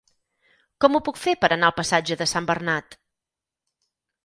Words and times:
Com 0.85 0.97
ho 0.97 1.01
puc 1.09 1.19
fer 1.25 1.35
per 1.43 1.51
anar 1.57 1.69
al 1.69 1.77
passatge 1.81 2.19
de 2.23 2.29
Sant 2.33 2.49
Bernat? 2.51 2.99